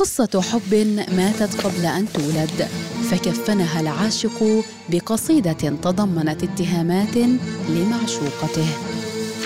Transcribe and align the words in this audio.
قصة 0.00 0.40
حب 0.40 0.74
ماتت 1.16 1.60
قبل 1.66 1.86
أن 1.86 2.06
تولد 2.12 2.68
فكفنها 3.10 3.80
العاشق 3.80 4.64
بقصيدة 4.90 5.52
تضمنت 5.52 6.42
اتهامات 6.42 7.16
لمعشوقته. 7.68 8.66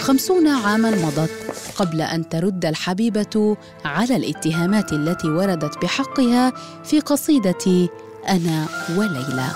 خمسون 0.00 0.48
عاما 0.48 0.90
مضت 0.90 1.30
قبل 1.76 2.00
أن 2.00 2.28
ترد 2.28 2.64
الحبيبة 2.64 3.56
على 3.84 4.16
الاتهامات 4.16 4.92
التي 4.92 5.28
وردت 5.28 5.82
بحقها 5.82 6.52
في 6.84 7.00
قصيدة 7.00 7.88
أنا 8.28 8.66
وليلى. 8.96 9.48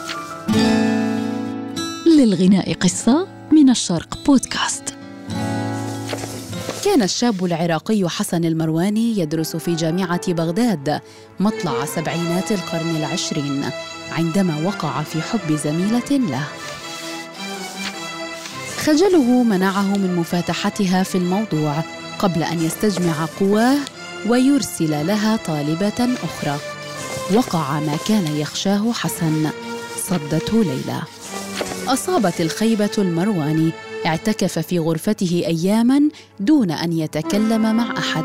للغناء 2.07 2.75
قصة 2.75 3.27
من 3.53 3.71
الشرق 3.71 4.19
بودكاست. 4.27 4.98
كان 6.89 7.03
الشاب 7.03 7.45
العراقي 7.45 8.09
حسن 8.09 8.45
المرواني 8.45 9.19
يدرس 9.19 9.57
في 9.57 9.75
جامعة 9.75 10.33
بغداد 10.33 11.01
مطلع 11.41 11.85
سبعينات 11.85 12.53
القرن 12.53 12.97
العشرين 12.97 13.71
عندما 14.13 14.61
وقع 14.65 15.03
في 15.03 15.23
حب 15.23 15.57
زميلة 15.57 16.11
له. 16.11 16.45
خجله 18.77 19.43
منعه 19.43 19.97
من 19.97 20.17
مفاتحتها 20.17 21.03
في 21.03 21.15
الموضوع 21.15 21.75
قبل 22.19 22.43
أن 22.43 22.63
يستجمع 22.63 23.27
قواه 23.41 23.79
ويرسل 24.29 25.07
لها 25.07 25.37
طالبة 25.37 26.09
أخرى. 26.25 26.59
وقع 27.35 27.81
ما 27.81 27.97
كان 28.09 28.37
يخشاه 28.37 28.93
حسن 28.93 29.51
صدته 30.09 30.65
ليلى. 30.65 31.03
أصابت 31.89 32.41
الخيبة 32.41 32.93
المرواني 32.99 33.73
اعتكف 34.07 34.59
في 34.59 34.79
غرفته 34.79 35.43
أياما 35.47 36.01
دون 36.41 36.71
أن 36.71 36.93
يتكلم 36.93 37.77
مع 37.77 37.95
أحد. 37.99 38.25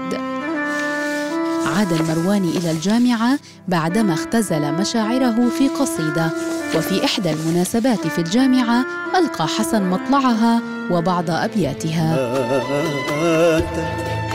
عاد 1.76 1.92
المرواني 1.94 2.50
إلى 2.58 2.72
الجامعة 2.72 3.40
بعدما 3.68 4.14
اختزل 4.14 4.74
مشاعره 4.74 5.50
في 5.58 5.68
قصيدة 5.68 6.30
وفي 6.76 7.06
إحدى 7.06 7.32
المناسبات 7.32 8.08
في 8.08 8.20
الجامعة 8.20 8.86
ألقى 9.20 9.48
حسن 9.48 9.90
مطلعها 9.90 10.62
وبعض 10.92 11.30
أبياتها. 11.30 12.34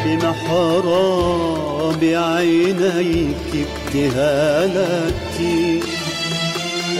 بمحراب 0.04 2.04
عينيك 2.04 3.66
ابتهالاتي 3.86 5.80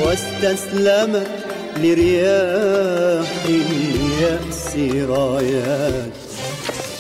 واستسلمت 0.03 1.29
لرياح 1.77 3.29
اليأس 4.19 4.77
رايات 5.09 6.13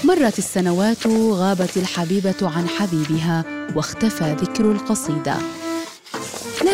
مرت 0.04 0.38
السنوات 0.38 1.06
غابت 1.30 1.76
الحبيبة 1.76 2.34
عن 2.42 2.68
حبيبها 2.68 3.44
واختفى 3.76 4.36
ذكر 4.40 4.72
القصيدة. 4.72 5.34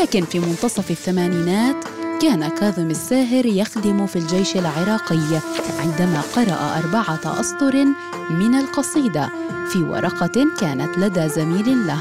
لكن 0.00 0.24
في 0.24 0.38
منتصف 0.38 0.90
الثمانينات 0.90 1.76
كان 2.22 2.48
كاظم 2.48 2.90
الساهر 2.90 3.46
يخدم 3.46 4.06
في 4.06 4.16
الجيش 4.16 4.56
العراقي 4.56 5.40
عندما 5.78 6.22
قرأ 6.36 6.78
أربعة 6.78 7.40
أسطر 7.40 7.84
من 8.30 8.54
القصيدة 8.54 9.28
في 9.72 9.78
ورقة 9.78 10.46
كانت 10.60 10.98
لدى 10.98 11.28
زميل 11.28 11.86
له 11.86 11.98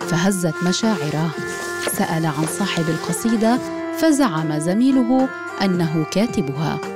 فهزت 0.00 0.54
مشاعره. 0.62 1.30
سأل 1.98 2.26
عن 2.26 2.46
صاحب 2.58 2.84
القصيدة 2.88 3.58
فزعم 3.98 4.58
زميله 4.58 5.28
أنه 5.62 6.06
كاتبها. 6.10 6.95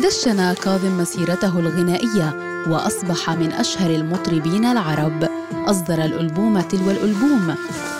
دشن 0.00 0.52
كاظم 0.52 0.98
مسيرته 0.98 1.58
الغنائية 1.58 2.34
وأصبح 2.68 3.30
من 3.30 3.52
أشهر 3.52 3.90
المطربين 3.90 4.64
العرب. 4.64 5.28
أصدر 5.52 6.04
الألبوم 6.04 6.60
تلو 6.60 6.90
الألبوم 6.90 7.54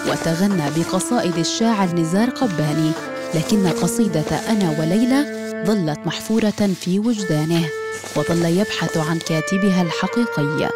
وتغنى 0.08 0.62
بقصائد 0.76 1.36
الشاعر 1.36 1.94
نزار 1.94 2.30
قباني 2.30 2.92
لكن 3.34 3.68
قصيدة 3.68 4.36
أنا 4.48 4.70
وليلى 4.80 5.24
ظلت 5.66 5.98
محفورة 6.06 6.70
في 6.80 6.98
وجدانه 6.98 7.68
وظل 8.16 8.44
يبحث 8.44 8.96
عن 8.96 9.18
كاتبها 9.18 9.82
الحقيقي. 9.82 10.70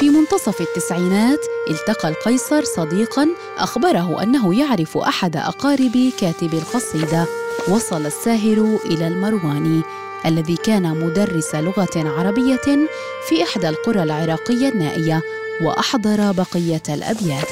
في 0.00 0.10
منتصف 0.10 0.60
التسعينات 0.60 1.40
التقى 1.70 2.08
القيصر 2.08 2.64
صديقا 2.64 3.28
أخبره 3.58 4.22
أنه 4.22 4.54
يعرف 4.54 4.98
أحد 4.98 5.36
أقارب 5.36 6.10
كاتب 6.20 6.54
القصيدة. 6.54 7.26
وصل 7.68 8.06
الساهر 8.06 8.78
إلى 8.84 9.06
المرواني 9.08 9.82
الذي 10.26 10.56
كان 10.56 11.04
مدرس 11.04 11.54
لغة 11.54 11.88
عربية 11.96 12.88
في 13.28 13.42
إحدى 13.42 13.68
القرى 13.68 14.02
العراقية 14.02 14.68
النائية 14.68 15.22
وأحضر 15.62 16.32
بقية 16.32 16.82
الأبيات. 16.88 17.48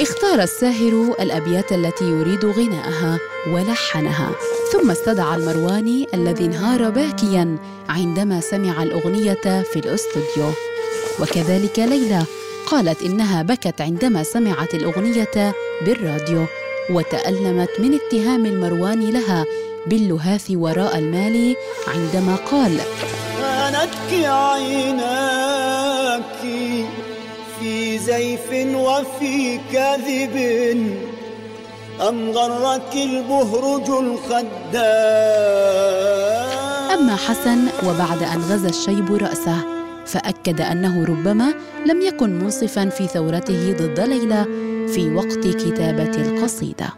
اختار 0.00 0.42
الساهر 0.42 1.14
الأبيات 1.20 1.72
التي 1.72 2.04
يريد 2.04 2.44
غناءها 2.44 3.18
ولحنها. 3.48 4.30
ثم 4.72 4.90
استدعى 4.90 5.36
المرواني 5.36 6.06
الذي 6.14 6.44
انهار 6.44 6.90
باكيا 6.90 7.56
عندما 7.88 8.40
سمع 8.40 8.82
الأغنية 8.82 9.62
في 9.72 9.76
الأستوديو. 9.76 10.69
وكذلك 11.20 11.78
ليلى 11.78 12.22
قالت 12.66 13.02
إنها 13.02 13.42
بكت 13.42 13.80
عندما 13.80 14.22
سمعت 14.22 14.74
الأغنية 14.74 15.54
بالراديو 15.86 16.44
وتألمت 16.90 17.70
من 17.78 17.94
اتهام 17.94 18.46
المرواني 18.46 19.10
لها 19.10 19.44
باللهاث 19.86 20.50
وراء 20.50 20.98
المال 20.98 21.56
عندما 21.88 22.36
قال 22.36 22.80
خانتك 23.40 24.12
عيناك 24.24 26.22
في 27.60 27.98
زيف 27.98 28.52
وفي 28.76 29.60
كذب 29.72 30.36
أم 32.08 32.30
غرك 32.30 32.94
البهرج 32.94 33.90
الخدام 33.90 34.50
أما 37.00 37.16
حسن 37.16 37.66
وبعد 37.86 38.22
أن 38.22 38.40
غزا 38.40 38.68
الشيب 38.68 39.14
رأسه 39.14 39.79
فأكد 40.10 40.60
أنه 40.60 41.04
ربما 41.04 41.54
لم 41.86 42.00
يكن 42.00 42.38
منصفا 42.38 42.88
في 42.88 43.06
ثورته 43.06 43.72
ضد 43.72 44.00
ليلى 44.00 44.44
في 44.94 45.14
وقت 45.14 45.46
كتابة 45.46 46.14
القصيدة. 46.22 46.88